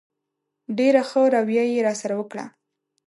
ډېره 0.77 1.01
ښه 1.09 1.21
رویه 1.35 1.63
یې 1.71 1.79
راسره 1.87 2.15
وکړه. 2.17 2.45